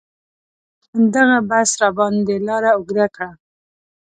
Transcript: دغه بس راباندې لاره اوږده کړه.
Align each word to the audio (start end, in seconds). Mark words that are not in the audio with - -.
دغه 1.13 1.37
بس 1.49 1.69
راباندې 1.81 2.37
لاره 2.47 2.69
اوږده 2.77 3.07
کړه. 3.15 3.29